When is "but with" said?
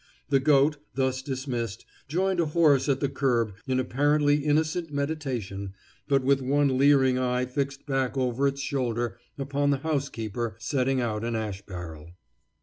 6.07-6.41